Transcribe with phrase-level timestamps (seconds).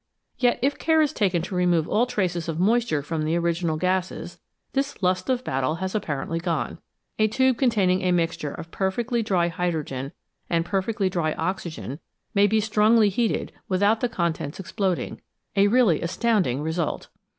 [0.39, 4.39] Yet, if care is taken to remove all traces of moisture from the original gases,
[4.73, 6.79] this lust of battle has apparently gone.
[7.19, 10.11] A tube containing a mixture of per fectly dry hydrogen
[10.49, 11.99] and perfectly dry oxygen
[12.33, 15.21] may be strongly heated without the contents exploding
[15.55, 17.09] a really astounding result.